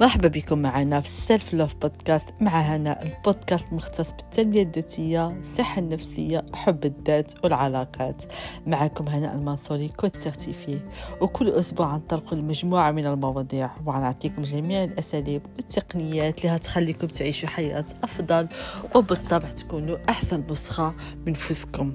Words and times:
مرحبا 0.00 0.28
بكم 0.28 0.58
معنا 0.58 1.00
في 1.00 1.06
ال 1.06 1.16
self 1.16 1.54
love 1.54 1.74
podcast 1.74 2.28
مع 2.40 2.60
هنا 2.60 3.02
البودكاست 3.02 3.72
مختص 3.72 4.10
بالتنمية 4.10 4.62
الذاتية 4.62 5.26
الصحة 5.30 5.78
النفسية 5.78 6.46
حب 6.54 6.84
الذات 6.84 7.32
والعلاقات. 7.44 8.22
معكم 8.66 9.08
هنا 9.08 9.34
المنصوري 9.34 9.88
coach 9.88 10.16
certifiée. 10.16 10.78
وكل 11.20 11.50
أسبوع 11.50 11.96
نطلق 11.96 12.34
مجموعة 12.34 12.92
من 12.92 13.06
المواضيع 13.06 13.70
وغنعطيكم 13.86 14.42
جميع 14.42 14.84
الأساليب 14.84 15.42
والتقنيات 15.56 16.38
اللي 16.44 16.56
هتخليكم 16.56 17.06
تعيشوا 17.06 17.48
حياة 17.48 17.84
أفضل 18.02 18.48
وبالطبع 18.94 19.50
تكونوا 19.50 19.96
أحسن 20.08 20.42
نسخة 20.50 20.94
من 21.26 21.32
نفسكم 21.32 21.92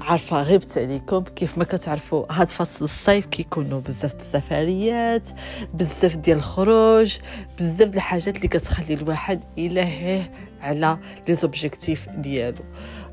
عارفة 0.00 0.42
غبت 0.42 0.78
عليكم 0.78 1.20
كيف 1.20 1.58
ما 1.58 1.64
كتعرفوا 1.64 2.32
هاد 2.32 2.50
فصل 2.50 2.84
الصيف 2.84 3.26
كيكونوا 3.26 3.80
بزاف 3.80 4.14
السفريات 4.14 5.28
بزاف 5.74 6.16
ديال 6.16 6.36
الخروج 6.38 7.16
بزاف 7.58 7.94
الحاجات 7.94 8.36
اللي 8.36 8.48
كتخلي 8.48 8.94
الواحد 8.94 9.40
يلهيه 9.56 10.32
على 10.60 10.98
les 11.28 11.34
objectifs 11.34 12.08
ديالو. 12.08 12.64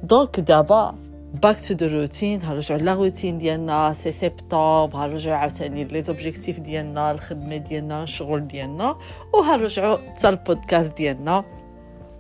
donc 0.04 0.40
دابا 0.40 0.96
back 1.34 1.62
to 1.62 1.74
the 1.74 1.88
routine 1.88 2.42
هنرجعوا 2.42 2.80
la 2.80 2.94
routine 2.94 3.38
ديالنا 3.38 3.94
c'est 3.94 4.12
septembre 4.12 4.90
هنرجعوا 4.96 5.38
عاوتاني 5.38 5.84
les 5.84 6.02
objectifs 6.02 6.60
ديالنا 6.60 7.12
الخدمة 7.12 7.58
ديالنا 7.58 8.04
الشغل 8.04 8.48
ديالنا 8.48 8.98
وهنرجعوا 9.34 9.98
حتى 9.98 10.30
البودكاست 10.30 10.98
ديالنا. 10.98 11.44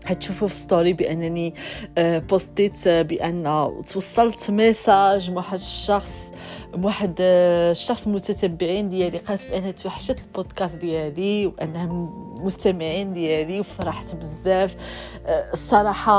حتشوفوا 0.06 0.48
في 0.48 0.56
story 0.56 0.94
بأنني 0.94 1.54
posti 1.98 2.73
ت 2.73 2.88
بأن 2.88 3.72
توصلت 3.88 4.52
message 4.52 5.30
من 5.32 5.38
واحد 5.38 5.60
الشخص 5.60 6.32
واحد 6.74 7.16
الشخص 7.20 8.08
متتبعين 8.08 8.90
ديالي. 8.90 9.18
قالت 9.18 9.48
بأنها 9.48 9.72
توحشت 9.72 10.20
البودكاست 10.20 10.76
ديالي 10.76 11.48
وأنهم 11.48 12.24
مستمعين 12.46 13.14
ديالي 13.14 13.60
وفرحت 13.60 14.16
بزاف. 14.16 14.76
الصراحة 15.54 16.14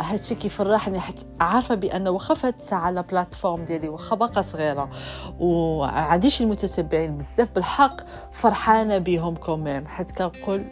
هادشي 0.00 0.34
كيفرحني. 0.34 1.00
حيت 1.00 1.22
عارفة 1.40 1.74
بأن 1.74 2.08
واخا 2.08 2.34
فهاد 2.34 2.54
الساعة 2.60 2.80
على 2.80 3.02
plateforme 3.02 3.64
ديالي 3.64 3.88
واخا 3.88 4.16
باقا 4.16 4.42
صغيرة 4.42 4.90
وعنديش 5.40 6.42
المتتبعين 6.42 7.16
بزاف 7.16 7.48
بالحق 7.54 7.96
فرحانة 8.32 8.98
بهم 8.98 9.36
quand 9.36 9.64
même 9.64 9.86
حيت 9.86 10.12
كنقول 10.12 10.64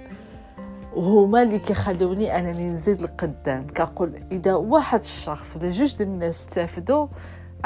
وهما 0.97 1.43
اللي 1.43 1.59
كيخلوني 1.59 2.39
انني 2.39 2.67
نزيد 2.67 3.03
لقدام. 3.03 3.67
كنقول 3.77 4.23
إذا 4.33 4.55
واحد 4.55 5.01
الشخص 5.01 5.57
ولا 5.57 5.71
جوج 5.71 6.03
الناس 6.03 6.47
استافدوا 6.47 7.07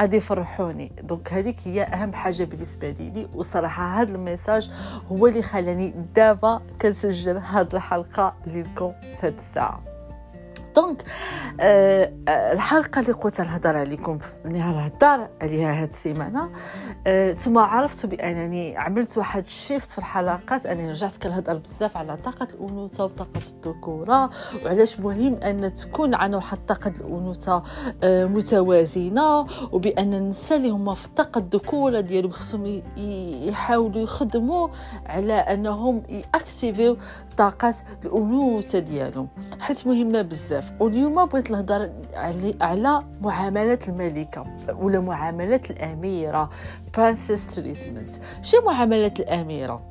غادي 0.00 0.16
يفرحوني. 0.16 0.92
donc 1.02 1.32
هذيك 1.32 1.56
هي 1.64 1.82
أهم 1.82 2.12
حاجة 2.12 2.44
بالنسبة 2.44 2.90
لي. 2.90 3.28
وصراحة 3.34 4.02
هذا 4.02 4.12
ال 4.12 4.19
message 4.19 4.70
هو 5.12 5.26
اللي 5.26 5.42
خلاني 5.42 5.94
دابا 6.14 6.62
كنسجل 6.82 7.36
هذه 7.36 7.68
الحلقة 7.74 8.34
لكم 8.46 8.92
في 9.16 9.26
هذه 9.26 9.34
الساعة. 9.34 9.93
donc 10.76 11.02
آه 11.60 12.12
الحلقة 12.28 13.00
اللي 13.00 13.12
قلت 13.12 13.40
نهضر 13.40 13.76
عليكم 13.76 14.18
اللي 14.44 14.58
نهضر 14.58 15.28
عليها 15.42 15.82
هاد 15.82 15.88
السيمانة 15.88 16.50
آه 17.06 17.32
ثم 17.32 17.58
عرفت 17.58 18.06
بأنني 18.06 18.76
عملت 18.76 19.18
واحد 19.18 19.42
ال 19.42 19.50
shift 19.50 19.90
في 19.90 19.98
الحلقات 19.98 20.66
اني 20.66 20.90
رجعت 20.90 21.16
كنهضر 21.16 21.56
بزاف 21.56 21.96
على 21.96 22.16
طاقة 22.16 22.48
الأنوثة 22.54 23.04
وطاقة 23.04 23.40
الذكورة 23.54 24.30
وعلاش 24.64 25.00
مهم 25.00 25.34
أن 25.34 25.74
تكون 25.74 26.14
عندنا 26.14 26.36
واحد 26.36 26.58
طاقة 26.68 26.92
الأنوثة 27.00 27.62
آه 28.04 28.24
متوازنة 28.24 29.46
وبأن 29.72 30.14
النساء 30.14 30.58
اللي 30.58 30.70
هما 30.70 30.94
في 30.94 31.06
الطاقه 31.06 31.38
الذكورة 31.38 32.00
ديالهم 32.00 32.30
خصهم 32.30 32.82
يحاولوا 33.48 34.02
يخدموا 34.02 34.68
على 35.06 35.32
أنهم 35.34 36.02
ي 36.08 36.18
activer 36.18 36.86
و 36.86 36.96
طاقة 37.36 37.74
الأنوثة 38.04 38.78
ديالهم 38.78 39.28
حيت 39.60 39.86
مهمة 39.86 40.22
بزاف. 40.22 40.63
بزاف. 40.64 40.82
واليوم 40.82 41.26
بغيت 41.26 41.50
نهضر 41.50 41.90
على 42.60 43.04
معاملة 43.20 43.78
الملكة 43.88 44.46
ولا 44.78 45.00
معاملة 45.00 45.60
الأميرة. 45.70 46.50
princess 46.96 47.46
treatment 47.54 48.12
شي 48.42 48.56
معاملة 48.66 49.14
الأميرة؟ 49.18 49.82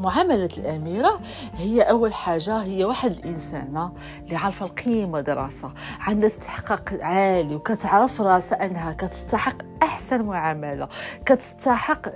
معاملة 0.00 0.48
الأميرة 0.58 1.20
هي 1.56 1.82
أول 1.82 2.14
حاجة 2.14 2.56
هي 2.62 2.84
واحد 2.84 3.10
الإنسانة 3.12 3.92
اللي 4.24 4.36
عارفة 4.36 4.66
القيمة 4.66 5.20
د 5.20 5.33
راسها 5.33 5.72
عندها 6.00 6.26
استحقاق 6.26 6.98
عالي 7.02 7.54
وكتعرف 7.54 8.20
راسها 8.20 8.66
أنها 8.66 8.92
كتستحق 8.92 9.54
أحسن 9.82 10.22
معاملة 10.22 10.88
كتستحق 11.26 12.08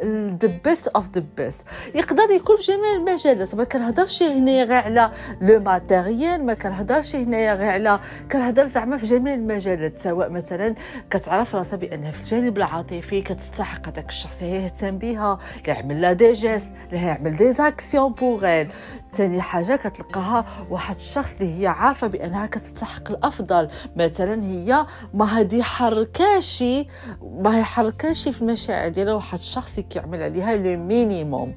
the 0.42 0.58
best 0.64 0.88
of 0.88 1.04
the 1.14 1.24
best 1.36 1.66
يقدر 1.94 2.30
يكون 2.30 2.56
في 2.56 2.62
جميع 2.62 2.92
المجالات 2.92 3.54
ما 3.54 3.64
كنهضرش 3.64 4.22
هنايا 4.22 4.64
غير 4.64 4.78
على 4.82 5.10
le 5.40 5.60
matériel 5.60 6.46
ما 6.46 6.54
كنهضرش 6.54 7.16
هنايا 7.16 7.54
غير 7.54 7.70
على 7.70 8.00
كنهضر 8.32 8.64
زعما 8.64 8.96
في 8.96 9.06
جميع 9.06 9.34
المجالات 9.34 9.96
سواء 9.96 10.30
مثلا 10.30 10.74
كتعرف 11.10 11.54
راسها 11.56 11.76
بأنها 11.76 12.10
في 12.10 12.20
الجانب 12.20 12.56
العاطفي 12.56 13.22
كتستحق 13.22 13.88
هذاك 13.88 14.08
الشخص 14.08 14.42
يهتم 14.42 14.98
بها 14.98 15.38
يعمل 15.66 16.02
لها 16.02 16.12
des 16.12 16.32
gestes 16.32 16.72
يعمل 16.92 17.36
des 17.36 17.52
actions 17.52 18.12
pour 18.12 18.64
ثاني 19.12 19.40
حاجة 19.40 19.76
كتلقاها 19.76 20.66
واحد 20.70 20.94
الشخص 20.94 21.32
اللي 21.40 21.60
هي 21.62 21.66
عارفة 21.66 22.06
بأنها 22.06 22.46
كتستحق 22.46 23.10
الأفضل. 23.10 23.68
مثلا 23.96 24.44
هي 24.44 24.86
ما 25.14 25.38
هادي 25.38 25.62
حركاشي 25.62 26.86
ما 27.22 27.51
ما 27.52 27.60
يحركش 27.60 28.28
في 28.28 28.42
المشاعر 28.42 28.88
ديالها 28.88 29.14
واحد 29.14 29.38
الشخص 29.38 29.80
كيعمل 29.80 30.22
عليها 30.22 30.56
le 30.56 30.78
minimum. 30.84 31.54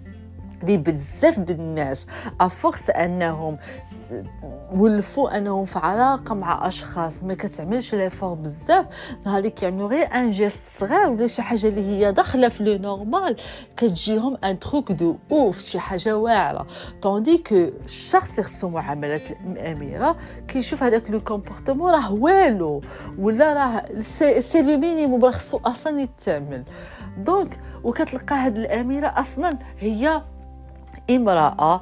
دي 0.64 0.78
بزاف 0.78 1.40
د 1.40 1.50
الناس 1.50 2.06
à 2.40 2.48
force 2.48 2.90
أنهم 2.90 3.58
ولفوا 4.76 5.38
أنهم 5.38 5.66
في 5.66 5.80
علاقة 5.80 6.36
مع 6.36 6.68
أشخاص 6.68 7.24
ما 7.24 7.34
كتعملش 7.34 7.96
l'effort 7.96 8.34
بزاف. 8.34 8.86
نهار 9.26 9.38
اللي 9.38 9.50
كيعملوا 9.50 9.88
غير 9.88 10.16
un 10.16 10.30
geste 10.30 10.80
صغير 10.80 11.10
ولا 11.10 11.28
شي 11.28 11.42
حاجة 11.42 11.68
اللي 11.68 11.82
هي 11.82 12.12
داخلة 12.12 12.50
في 12.50 12.64
le 12.64 12.78
normal. 12.78 13.36
كتجيهم 13.78 14.38
un 14.44 14.60
truc 14.60 14.92
de 14.92 15.16
ouf 15.32 15.60
شي 15.60 15.80
حاجة 15.80 16.18
واعرة. 16.18 16.68
tandis 17.02 17.38
que 17.38 17.56
الشخص 17.86 18.40
يخصو 18.40 18.70
معاملة 18.70 19.22
الأميرة 19.46 20.16
كيشوف 20.48 20.84
هذاك 20.84 21.12
le 21.12 21.22
comportement 21.22 21.92
راه 21.92 22.14
والو 22.14 22.82
ولا 23.20 23.54
راه 23.54 24.02
c'est 24.40 24.62
le 24.62 24.78
minimum 24.78 25.26
راه 25.26 25.32
خصو 25.32 25.60
أصلا 25.66 26.02
يتعمل. 26.02 26.64
donc 27.18 27.60
وكتلقى 27.84 28.36
هاد 28.36 28.58
الأميرة 28.58 29.08
أصلا 29.08 29.58
هي 29.80 30.22
امرأة 31.10 31.82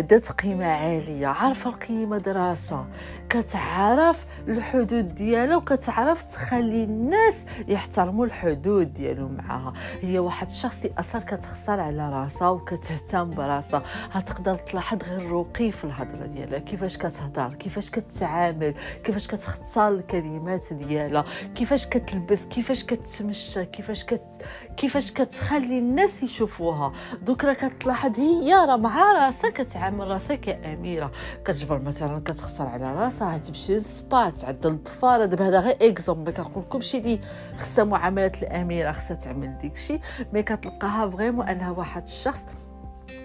ذات 0.00 0.32
قيمة 0.32 0.66
عالية 0.66 1.26
عارفة 1.26 1.70
القيمة 1.70 2.18
د 2.18 2.31
راسها. 2.31 2.84
كتعرف 3.30 4.26
الحدود 4.48 5.14
ديالها 5.14 5.56
وكتعرف 5.56 6.22
تخلي 6.22 6.84
الناس 6.84 7.44
يحترموا 7.68 8.26
الحدود 8.26 8.92
ديالو 8.92 9.28
معاها. 9.28 9.72
هي 10.02 10.18
واحد 10.18 10.48
الشخص 10.50 10.84
اللي 10.84 10.94
أصلا 10.98 11.20
كتخسر 11.20 11.80
على 11.80 12.08
راسها 12.10 12.48
وكتهتم 12.48 13.30
براسها. 13.30 13.82
هتقدر 14.12 14.54
تلاحظ 14.56 15.02
غير 15.02 15.20
الرقي 15.20 15.72
في 15.72 15.84
الهضرة 15.84 16.26
ديالها 16.26 16.58
كيفاش 16.58 16.96
كتهضر 16.96 17.54
كيفاش 17.54 17.90
كتعامل 17.90 18.74
كيفاش 19.04 19.26
كتختار 19.26 19.88
الكلمات 19.88 20.72
ديالها 20.72 21.24
كيفاش 21.54 21.86
كتلبس 21.86 22.44
كيفاش 22.44 22.84
كتمشى 22.84 23.64
كيفاش 23.64 24.04
كت 24.04 24.44
كيفاش 24.76 25.12
كتخلي 25.12 25.78
الناس 25.78 26.22
يشوفوها. 26.22 26.92
دوك 27.22 27.44
راه 27.44 27.52
كتلاحظ 27.52 28.20
هي 28.20 28.54
راه 28.54 28.76
مع 28.76 29.12
راسها 29.12 29.50
كتعامل 29.50 30.08
راسها 30.08 30.36
كأميرة. 30.36 31.10
كتجبر 31.44 31.78
مثلا 31.78 32.20
كتخسر 32.24 32.66
على 32.66 32.94
راسها 32.94 33.19
راسها 33.20 33.38
تمشي 33.38 33.74
للسبا 33.74 34.30
تعدل 34.30 34.70
الضفار 34.70 35.24
دابا 35.24 35.48
هذا 35.48 35.60
غير 35.60 35.76
exemple 35.82 36.32
كنقول 36.32 36.64
لكمش 36.64 36.94
اللي 36.94 37.20
خصها 37.56 37.84
معاملة 37.84 38.32
الأميرة 38.42 38.92
خصها 38.92 39.16
تعمل 39.16 39.58
ديكشي 39.58 40.00
مي 40.32 40.42
كتلقاها 40.42 41.10
فريمون 41.10 41.48
أنها 41.48 41.70
واحد 41.70 42.02
الشخص 42.02 42.44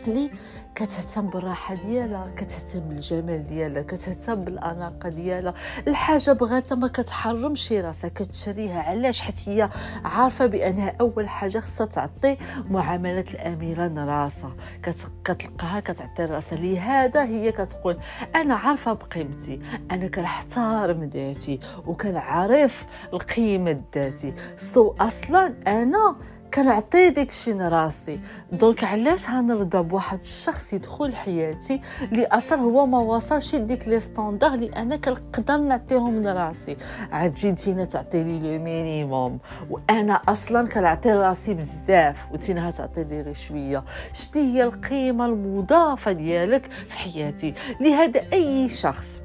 اللي 0.08 0.32
كتهتم 0.76 1.30
بالراحة 1.30 1.76
ديالها 1.76 2.32
كتهتم 2.38 2.80
بالجمال 2.80 3.48
ديالها 3.48 3.82
كتهتم 3.82 4.36
بالأناقة 4.36 5.10
ديالها. 5.10 5.54
الحاجة 5.88 6.32
بغاتها 6.32 6.76
ما 6.76 6.88
كتحرمش 6.88 7.72
راسها 7.72 8.10
كتشريها. 8.10 8.82
علاش؟ 8.82 9.22
حيت 9.22 9.50
هي 9.50 9.70
عارفة 10.06 10.46
بأنها 10.46 10.96
أول 11.02 11.30
حاجة 11.30 11.60
خصها 11.60 11.86
تعطي 11.86 12.38
معاملة 12.70 13.26
الأميرة 13.34 13.88
راسها. 14.06 14.56
كتلقاها 15.24 15.80
كتعطي 15.80 16.26
راسها. 16.26 16.58
لهذا 16.58 17.24
هي 17.24 17.52
كتقول 17.52 17.98
أنا 18.36 18.56
عارفة 18.56 18.94
بقيمتي. 18.94 19.62
أنا 19.92 20.08
كنحترم 20.08 21.04
ذاتي 21.04 21.60
وكنعرف 21.88 22.86
القيمة 23.14 23.82
ذاتي. 23.96 24.34
so 24.58 24.96
أصلا 25.00 25.54
أنا 25.68 26.16
كنعطي 26.56 27.10
داكشي 27.10 27.54
لراسي 27.54 28.20
donc 28.52 28.84
علاش 28.84 29.30
غنرضى 29.30 29.84
بواحد 29.84 30.20
الشخص 30.20 30.74
يدخل 30.74 31.16
حياتي 31.16 31.82
اللي 32.02 32.26
أصلا 32.26 32.62
هو 32.62 32.86
ما 32.86 33.00
وصلش 33.00 33.56
لديك 33.56 33.88
les 33.88 34.00
standards 34.00 34.54
اللي 34.54 34.70
أنا 34.70 34.96
كنقدر 34.96 35.58
نعطيهم 35.58 36.24
لراسي 36.24 36.78
عاد 37.12 37.34
تجي 37.34 37.56
نتينا 37.56 37.86
تعطي 37.86 38.24
لي 38.24 38.40
le 38.40 38.64
minimum. 38.64 39.40
وأنا 39.70 40.22
أصلا 40.28 40.68
كنعطي 40.68 41.14
راسي 41.14 41.54
بزاف 41.54 42.26
وتينا 42.32 42.72
تعطي 42.72 43.04
لي 43.04 43.22
غير 43.22 43.34
شوية. 43.34 43.84
شتي 44.14 44.40
هي 44.40 44.64
القيمة 44.64 45.26
المضافة 45.26 46.12
ديالك 46.12 46.70
في 46.90 46.98
حياتي 46.98 47.54
لهذا 47.82 48.22
أي 48.34 48.68
شخص. 48.68 49.25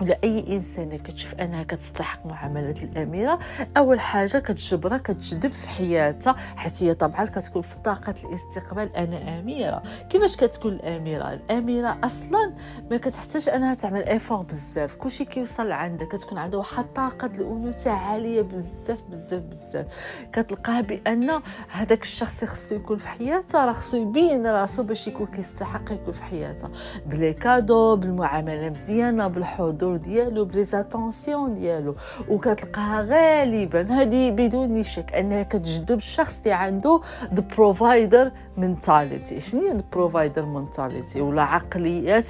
ولا 0.00 0.18
أي 0.24 0.56
انسانه 0.56 0.96
كتشوف 0.96 1.34
أنها 1.34 1.62
كتستحق 1.62 2.26
معاملة 2.26 2.82
الأميرة 2.82 3.38
أول 3.76 4.00
حاجة 4.00 4.38
كتجبرها 4.38 4.98
كتجذب 4.98 5.52
في 5.52 5.68
حياتها 5.68 6.36
حيت 6.56 6.82
هي 6.82 6.94
طبعا 6.94 7.24
كتكون 7.24 7.62
في 7.62 7.78
طاقة 7.78 8.14
الاستقبال. 8.24 8.96
أنا 8.96 9.38
أميرة. 9.40 9.82
كيفاش 10.10 10.36
كتكون 10.36 10.72
الأميرة؟ 10.72 11.32
الأميرة 11.32 11.98
أصلا 12.04 12.54
ما 12.90 12.96
كتحتاج 12.96 13.48
أنها 13.48 13.74
تعمل 13.74 14.02
ايفور 14.02 14.42
بزاف. 14.42 14.94
كلشي 14.94 15.24
كيوصل 15.24 15.72
عندها 15.72 16.06
كتكون 16.06 16.38
عندها 16.38 16.58
واحد 16.58 16.84
طاقة 16.94 17.30
الانوثه 17.38 17.90
عالية 17.90 18.42
بزاف 18.42 19.02
بزاف 19.10 19.42
بزاف. 19.42 19.86
كتلقاها 20.32 20.80
بأن 20.80 21.40
هذاك 21.70 22.02
الشخص 22.02 22.44
خصو 22.44 22.74
يكون 22.74 22.98
في 22.98 23.08
حياتها 23.08 23.66
راه 23.66 23.72
خصو 23.72 23.96
يبين 23.96 24.46
راسو 24.46 24.82
باش 24.82 25.08
يكون 25.08 25.26
كيستحق 25.26 25.92
يكون 25.92 26.12
في 26.12 26.22
حياتها. 26.22 26.70
ب 27.06 27.12
les 27.12 27.32
cadeaux 27.32 27.96
بالمعاملة 27.96 28.70
مزيانة 28.70 29.28
بالحضور 29.28 29.85
الدور 29.86 29.96
ديالو 29.96 30.44
ب 30.44 30.52
les 30.52 30.75
attentions 30.75 31.54
ديالو. 31.54 31.94
وكتلقاها 32.28 33.02
غالبا 33.02 33.92
هذه 33.92 34.30
بدون 34.30 34.82
شك 34.82 35.14
أنها 35.14 35.42
كتجذب 35.42 35.96
الشخص 35.96 36.36
اللي 36.38 36.52
عنده 36.52 37.00
the 37.34 37.44
provider 37.56 38.32
mentality 38.56 39.40
شنو 39.40 39.60
هي 39.60 39.72
the 39.72 39.82
provider 39.92 40.44
mentality 40.46 41.20
ولا 41.20 41.42
عقليات 41.42 42.28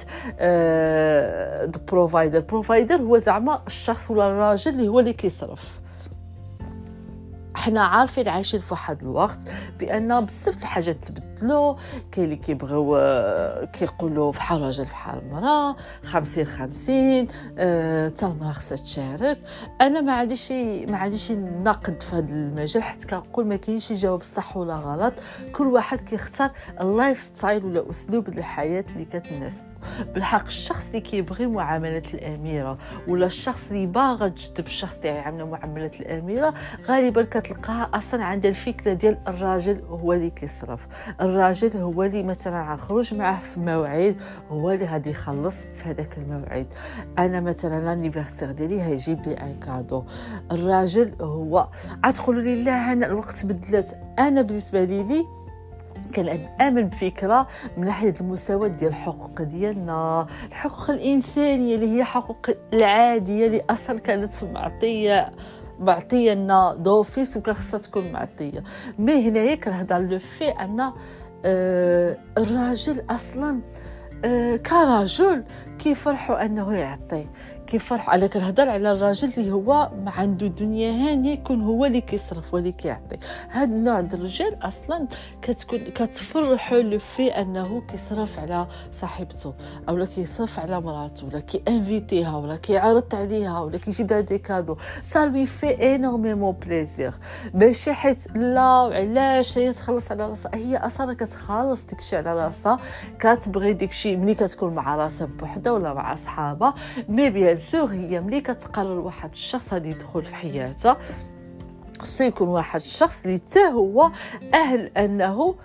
the 1.71 1.81
provider 1.91 2.39
provider 2.39 2.95
هو 2.95 3.17
زعما 3.17 3.61
الشخص 3.67 4.11
ولا 4.11 4.27
الراجل 4.27 4.71
اللي 4.71 4.87
هو 4.87 4.99
اللي 4.99 5.13
كيصرف. 5.13 5.79
حنا 7.55 7.83
عارفين 7.83 8.29
عايشين 8.29 8.59
في 8.59 8.73
واحد 8.73 9.01
الوقت 9.01 9.37
بأن 9.79 10.25
بزاف 10.25 10.57
الحاجات 10.57 11.05
تبدلوا 11.37 11.75
كاين 12.11 12.25
اللي 12.25 12.35
كيبغيو 12.35 12.97
آه، 12.97 13.65
كيقولوا 13.65 14.31
فحال 14.31 14.61
راجل 14.61 14.85
فحال 14.85 15.21
مراه 15.31 15.75
خمسين 16.03 16.45
خمسين 16.45 17.27
أه 17.57 18.13
المراه 18.23 18.51
خصها 18.51 18.75
تشارك. 18.75 19.39
أنا 19.81 20.01
ما 20.01 20.13
عنديش 20.13 20.51
ما 20.89 20.97
عنديش 20.97 21.31
نقد 21.31 22.01
في 22.03 22.15
هذا 22.15 22.33
المجال 22.33 22.83
حتى 22.83 23.07
كنقول 23.07 23.47
ما 23.47 23.55
كاينش 23.55 23.93
جواب 23.93 24.21
صح 24.23 24.57
ولا 24.57 24.75
غلط. 24.75 25.13
كل 25.53 25.67
واحد 25.67 26.01
كيختار 26.01 26.51
ال 26.81 27.19
lifestyle 27.21 27.65
ولا 27.65 27.89
أسلوب 27.89 28.27
الحياة 28.27 28.85
اللي 28.95 29.05
كتناسب 29.05 29.65
بالحق 30.13 30.45
الشخص 30.45 30.87
اللي 30.87 31.01
كيبغي 31.01 31.47
معاملة 31.47 32.03
الأميرة 32.13 32.77
ولا 33.07 33.25
الشخص 33.25 33.71
اللي 33.71 33.85
باغا 33.85 34.27
تجذب 34.27 34.65
الشخص 34.65 34.95
اللي 34.95 35.07
يعامل 35.09 35.45
معاملة 35.45 35.91
الأميرة 35.99 36.53
غالبا 36.87 37.23
كتلقاها 37.23 37.89
أصلا 37.93 38.23
عندها 38.23 38.51
الفكرة 38.51 38.93
ديال 38.93 39.17
الراجل 39.27 39.81
هو 39.89 40.13
اللي 40.13 40.29
كيصرف. 40.29 40.87
الراجل 41.29 41.77
هو 41.77 42.03
اللي 42.03 42.23
مثلا 42.23 42.71
غنخرج 42.71 43.13
معاه 43.13 43.39
في 43.39 43.59
موعد 43.59 44.15
هو 44.49 44.71
اللي 44.71 44.85
غادي 44.85 45.09
يخلص 45.09 45.59
في 45.75 45.89
هذاك 45.89 46.17
الموعد. 46.17 46.67
أنا 47.19 47.39
مثلا 47.39 47.81
لانيفرسير 47.81 48.51
ديالي 48.51 48.81
هيجيب 48.81 49.27
لي 49.27 49.33
ان 49.33 49.59
كادو 49.59 50.03
الراجل 50.51 51.13
هو 51.21 51.67
غتقولوا 52.05 52.41
لي 52.41 52.63
لا 52.63 52.91
أنا 52.93 53.05
الوقت 53.05 53.45
بدلت. 53.45 53.97
أنا 54.19 54.41
بالنسبة 54.41 54.83
لي 54.83 55.03
لي 55.03 55.25
كنامن 56.15 56.87
بفكرة 56.87 57.47
من 57.77 57.85
ناحية 57.85 58.13
المساواه 58.21 58.67
ديال 58.67 58.89
الحقوق 58.89 59.41
ديالنا. 59.41 60.27
الحقوق 60.47 60.89
الإنسانية 60.89 61.75
اللي 61.75 61.97
هي 61.97 62.03
حقوق 62.03 62.47
العادية 62.73 63.47
اللي 63.47 63.61
أصلا 63.69 63.99
كانت 63.99 64.31
معطية. 64.53 65.31
معطيه 65.79 66.33
لنا 66.33 66.75
دوفيس 66.79 67.37
وكان 67.37 67.55
خصها 67.55 67.79
تكون 67.79 68.11
معطية. 68.11 68.63
مي 68.99 69.29
هنايا 69.29 69.55
كنهضر 69.55 69.97
لو 69.99 70.19
في 70.19 70.47
أن 70.49 70.91
آه 71.45 72.17
الراجل 72.37 73.03
أصلا 73.09 73.59
آه 74.25 74.55
كرجل 74.55 75.43
كيفرحوا 75.79 76.45
أنه 76.45 76.73
يعطي. 76.73 77.27
كيفرحوا 77.67 78.13
على 78.13 78.27
كنهضر 78.27 78.69
على 78.69 78.91
الراجل 78.91 79.31
اللي 79.37 79.51
هو 79.51 79.91
ما 80.05 80.11
عنده 80.11 80.47
دنيا 80.47 80.91
هانيه 80.91 81.33
يكون 81.33 81.61
هو 81.61 81.85
اللي 81.85 82.01
كيصرف 82.01 82.53
واللي 82.53 82.71
كيعطي. 82.71 83.17
هاد 83.51 83.71
النوع 83.71 84.01
د 84.01 84.13
الرجال 84.13 84.57
أصلا 84.61 85.07
كتكون 85.41 85.79
كتفرحوا 85.79 86.77
لو 86.77 86.99
في 86.99 87.27
أنه 87.27 87.81
كيصرف 87.81 88.39
على 88.39 88.67
صاحبته 88.91 89.53
اولا 89.89 90.05
كيصرف 90.05 90.59
على 90.59 90.81
مراته 90.81 91.27
ولا 91.27 91.39
كي 91.39 91.59
invite 91.59 92.17
يها 92.17 92.37
ولا 92.37 92.55
كيعرض 92.55 93.15
عليها 93.15 93.59
ولا 93.59 93.77
كيجيب 93.77 94.11
لها 94.11 94.19
des 94.19 94.37
cadeaux. 94.37 94.77
ça 95.09 95.25
lui 95.25 95.45
fait 95.45 95.95
énormément 95.95 96.51
plaisir 96.51 97.13
ماشي 97.53 97.93
حيت 97.93 98.35
لا 98.35 98.81
وعلاش 98.81 99.57
هي 99.57 99.73
تخلص 99.73 100.11
على 100.11 100.29
راسها؟ 100.29 100.51
هي 100.55 100.77
أصلا 100.77 101.13
كتخلص 101.13 101.85
داكشي 101.85 102.15
على 102.15 102.33
راسها 102.33 102.77
كتبغي 103.19 103.73
داكشي 103.73 104.15
ملي 104.15 104.35
كتكون 104.35 104.75
مع 104.75 104.95
راسها 104.95 105.27
بوحدها 105.27 105.73
ولا 105.73 105.93
مع 105.93 106.15
صحابها. 106.15 106.75
mais 107.09 107.29
bien 107.29 107.56
sûr 107.57 107.87
هي 107.89 108.21
ملي 108.21 108.41
كتقرر 108.41 108.99
واحد 108.99 109.31
الشخص 109.31 109.73
غادي 109.73 109.89
يدخل 109.89 110.25
في 110.25 110.35
حياتها 110.35 110.97
خصو 111.99 112.23
يكون 112.23 112.47
واحد 112.47 112.79
الشخص 112.79 113.25
اللي 113.25 113.37
حتى 113.37 113.59
هو 113.59 114.11
أهل 114.53 114.91
أنه 114.97 115.55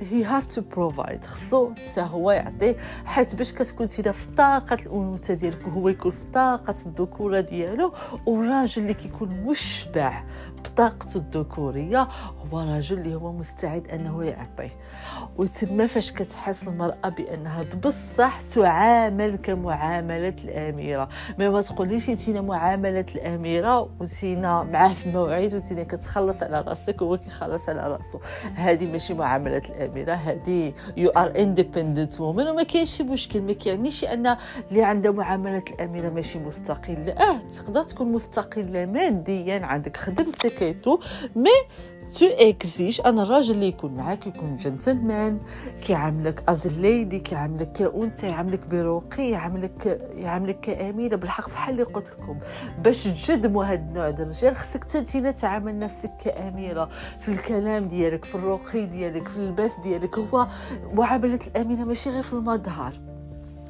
he 0.00 0.24
has 0.24 0.48
to 0.48 0.60
provide 0.60 1.24
خصو 1.24 1.70
حتى 1.74 2.00
هو 2.00 2.30
يعطي 2.30 2.74
حيت 3.04 3.34
باش 3.34 3.52
كتكون 3.52 3.86
نتينا 3.86 4.12
في 4.12 4.26
طاقة 4.36 4.74
الانوثه 4.86 5.34
ديالك 5.34 5.66
وهو 5.66 5.88
يكون 5.88 6.10
في 6.10 6.24
طاقة 6.24 6.74
الذكورة 6.86 7.40
ديالو 7.40 7.92
والراجل 8.26 8.82
اللي 8.82 8.94
كيكون 8.94 9.28
مشبع 9.28 10.22
بطاقته 10.64 11.18
الذكورية 11.18 12.08
هو 12.52 12.60
راجل 12.60 12.98
اللي 12.98 13.14
هو 13.14 13.32
مستعد 13.32 13.88
أنه 13.88 14.24
يعطي 14.24 14.70
وتما 15.36 15.86
فاش 15.86 16.12
كتحس 16.12 16.68
المرأة 16.68 17.08
بأنها 17.08 17.64
بصح 17.84 18.40
تعامل 18.40 19.36
كمعاملة 19.36 20.34
الأميرة. 20.44 21.08
ما 21.38 21.50
ما 21.50 21.60
تقوليش 21.62 22.10
انتينا 22.10 22.40
معاملة 22.40 23.06
الأميرة 23.14 23.90
وتينا 24.00 24.62
معاه 24.62 24.94
في 24.94 25.10
موعد 25.10 25.54
وتينا 25.54 25.84
كتخلص 25.84 26.42
على 26.42 26.60
راسك 26.60 27.02
وهو 27.02 27.16
كيخلص 27.16 27.68
على 27.68 27.88
راسو. 27.88 28.18
هذه 28.54 28.92
ماشي 28.92 29.14
معاملة 29.14 29.62
الاميره 29.70 29.85
هذه 29.94 30.72
you 30.96 31.10
are 31.10 31.32
independent 31.38 32.20
woman 32.20 32.48
وما 32.48 32.62
كاينش 32.62 33.02
مشكل 33.02 33.40
ما 33.40 33.52
كيعنيش 33.52 34.04
أن 34.04 34.36
اللي 34.70 34.82
عندها 34.82 35.12
معاملة 35.12 35.62
الأميرة 35.70 36.08
ماشي 36.10 36.38
مستقله 36.38 37.12
آه 37.12 37.38
تقدر 37.38 37.82
تكون 37.82 38.12
مستقلة 38.12 38.86
ماديا 38.86 39.66
عندك 39.66 39.96
خدمتك 39.96 40.62
et 40.62 40.74
tout 40.74 40.98
mais 41.36 41.50
tu 42.18 42.26
exiges 42.26 43.00
أن 43.06 43.22
الراجل 43.22 43.54
اللي 43.54 43.66
يكون 43.66 43.94
معاك 43.94 44.26
يكون 44.26 44.56
جنتلمان 44.56 45.40
كيعاملك 45.86 46.42
as 46.48 46.78
lady 46.78 47.18
كيعاملك 47.18 47.72
كأنثى 47.72 48.26
يعاملك 48.26 48.66
برقي 48.66 49.30
يعاملك 49.30 50.00
يعاملك 50.14 50.60
كأميرة. 50.60 51.16
بالحق 51.16 51.50
بحال 51.50 51.74
اللي 51.74 51.82
قلت 51.82 52.10
لكم. 52.10 52.38
باش 52.82 53.04
تجذبوا 53.04 53.64
هاد 53.64 53.88
النوع 53.88 54.10
ديال 54.10 54.28
الرجال 54.28 54.56
خصك 54.56 54.84
تنتينا 54.84 55.30
تعامل 55.30 55.78
نفسك 55.78 56.10
كأميرة. 56.24 56.88
في 57.20 57.28
الكلام 57.28 57.84
ديالك 57.84 58.24
في 58.24 58.34
الرقي 58.34 58.86
ديالك 58.86 59.28
في 59.28 59.36
اللباس 59.36 59.72
ديالك 59.82 60.18
هو 60.18 60.46
معاملة 60.92 61.40
الأميرة 61.46 61.84
ماشي 61.84 62.10
غير 62.10 62.22
في 62.22 62.32
المظهر. 62.32 63.05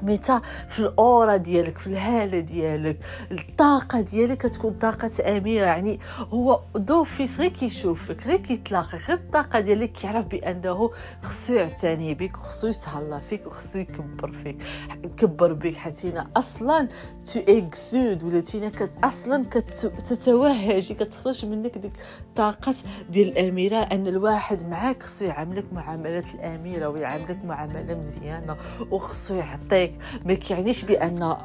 حتى 0.03 0.41
في 0.69 0.79
ال 0.79 0.90
aura 0.90 1.37
ديالك 1.37 1.79
في 1.79 1.87
الهالة 1.87 2.41
ديالك 2.41 2.99
الطاقة 3.33 4.01
ديالك 4.01 4.39
كتكون 4.39 4.73
طاقة 4.73 5.37
أميرة. 5.37 5.67
يعني 5.67 6.01
هو 6.19 6.61
d'office 6.77 7.41
غير 7.41 7.51
كيشوفك 7.51 8.27
غير 8.27 8.39
كيتلاقى 8.39 8.99
غير 8.99 9.17
الطاقة 9.17 9.61
ديالك 9.61 9.93
كيعرف 9.93 10.27
بأنه 10.27 10.91
خصو 11.23 11.55
يعتني 11.55 12.15
بك 12.15 12.37
خصو 12.37 12.69
يتهلا 12.69 13.21
فيك 13.21 13.47
وخصو 13.47 13.79
يكبر 13.79 14.33
فيك 14.33 14.59
يكبر 15.05 15.53
بك. 15.53 15.75
حيت 15.75 15.97
نتينا 15.97 16.27
أصلا 16.37 16.89
tu 17.33 17.41
exsudes 17.49 18.25
ولا 18.25 18.41
تينا 18.41 18.73
أصلا 19.05 19.45
كتتوهجي 19.51 20.95
كتخرج 20.95 21.45
منك 21.45 21.79
ديك 21.79 21.93
طاقة 22.37 22.75
ديال 23.11 23.29
الأميرة. 23.39 23.77
أن 23.77 24.07
الواحد 24.07 24.69
معاك 24.69 25.03
خصو 25.03 25.25
يعاملك 25.25 25.73
معاملة 25.73 26.25
الأميرة 26.35 26.89
ويعاملك 26.89 27.45
معاملة 27.45 27.95
مزيانة 27.95 28.57
وخصو 28.91 29.35
يعطيك 29.35 29.86
ما 30.25 30.35
كيعنيش 30.35 30.85
بأن 30.85 31.37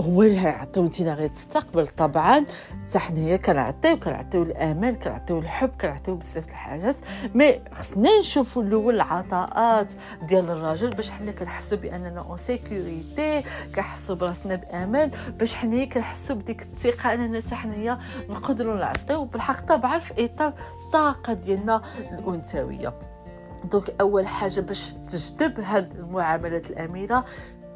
هو 0.00 0.22
اللي 0.22 0.40
غيعطيو 0.40 0.84
نتينا 0.84 1.14
غير 1.14 1.30
تستقبل 1.30 1.88
طبعا 1.88 2.46
حتى 2.88 2.98
حنايا 2.98 3.36
كنعطيو 3.36 3.98
كنعطيو 3.98 4.42
الامان 4.42 4.94
كنعطيو 4.94 5.38
الحب 5.38 5.68
كنعطيو 5.80 6.14
بزاف 6.14 6.48
الحاجات 6.48 6.96
mais 7.34 7.60
خصنا 7.72 8.18
نشوفوا 8.18 8.62
الأول 8.62 8.94
العطاءات 8.94 9.92
ديال 10.28 10.50
الراجل 10.50 10.90
باش 10.90 11.10
حنا 11.10 11.32
كنحسوا 11.32 11.78
بأننا 11.78 12.20
en 12.20 12.38
sécurité 12.38 13.42
كنحسوا 13.74 14.16
براسنا 14.16 14.54
بأمان 14.54 15.10
باش 15.38 15.54
حنايا 15.54 15.84
كنحسوا 15.84 16.36
بديك 16.36 16.62
الثقة 16.62 17.14
أننا 17.14 17.40
حتى 17.40 17.54
حنايا 17.54 17.98
نقدروا 18.30 18.76
نعطيو. 18.76 19.24
بالحق 19.24 19.60
طبعا 19.66 19.98
في 19.98 20.24
إطار 20.24 20.52
الطاقة 20.86 21.32
ديالنا 21.32 21.82
الأنثوية. 22.12 23.11
دونك 23.64 23.94
أول 24.00 24.26
حاجة 24.26 24.60
باش 24.60 24.92
تجذب 25.06 25.60
هاد 25.60 25.96
المعاملات 25.96 26.70
الأميرة 26.70 27.24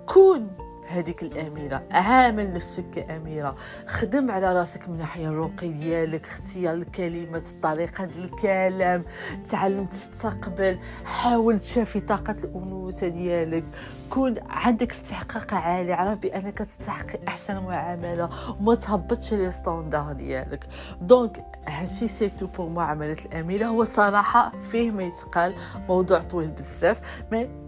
كون 0.07 0.49
هذيك 0.89 1.23
الأميرة. 1.23 1.83
عامل 1.91 2.53
نفسك 2.53 2.91
كاميره 2.91 3.57
خدم 3.87 4.31
على 4.31 4.59
راسك 4.59 4.89
من 4.89 4.99
ناحية 4.99 5.29
الرقي 5.29 5.69
ديالك 5.69 6.27
اختيار 6.27 6.75
الكلمات 6.75 7.49
طريقه 7.63 8.05
الكلام 8.05 9.05
تعلم 9.51 9.87
تستقبل 9.87 10.79
حاول 11.05 11.59
تشافي 11.59 12.01
طاقة 12.01 12.37
الأنوثة 12.45 13.09
ديالك. 13.09 13.65
كون 14.11 14.35
عندك 14.49 14.93
استحقاق 14.93 15.55
عالي. 15.55 15.93
عرف 15.93 16.19
بأنك 16.19 16.59
تستحقي 16.59 17.19
احسن 17.29 17.57
معامله 17.57 18.31
وما 18.61 18.75
تهبطش 18.75 19.35
les 19.35 19.53
standards 19.53 20.13
ديالك. 20.13 20.67
donc 21.01 21.43
هادشي 21.67 22.09
c'est 22.09 22.29
tout 22.29 22.47
pour 22.47 22.69
معامله 22.69 23.17
الأميرة. 23.27 23.67
هو 23.67 23.85
صراحة 23.85 24.53
فيه 24.71 24.91
ما 24.91 25.03
يتقال 25.03 25.55
موضوع 25.89 26.19
طويل 26.19 26.49
بزاف 26.49 27.25
mais 27.33 27.66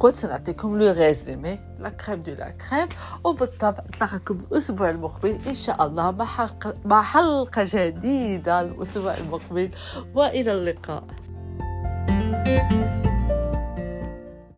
قلت 0.00 0.14
سنعطيكم 0.14 0.78
le 0.78 0.92
résumé 0.92 1.58
la 1.78 1.88
crème 1.88 2.20
de 2.20 2.32
la 2.32 2.50
crème. 2.50 2.88
وبالطبع 3.24 3.84
نتلاقاكم 3.88 4.40
الأسبوع 4.52 4.90
المقبل 4.90 5.38
إن 5.46 5.54
شاء 5.54 5.86
الله 5.86 6.10
مع 6.10 6.24
حلقه 6.24 6.74
مع 6.84 7.02
حلقة 7.02 7.66
جديدة 7.74 8.60
الأسبوع 8.60 9.14
المقبل. 9.14 9.70
وإلى 10.14 10.52
اللقاء. 10.52 11.04
thank 12.08 12.72
you 12.72 12.97